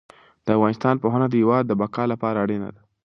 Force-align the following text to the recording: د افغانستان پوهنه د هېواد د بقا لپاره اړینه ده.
د 0.45 0.47
افغانستان 0.57 0.95
پوهنه 1.03 1.27
د 1.29 1.33
هېواد 1.41 1.63
د 1.67 1.71
بقا 1.81 2.03
لپاره 2.13 2.37
اړینه 2.43 2.69
ده. 2.75 2.81